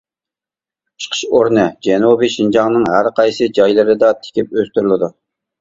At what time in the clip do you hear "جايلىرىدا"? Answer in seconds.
3.59-4.11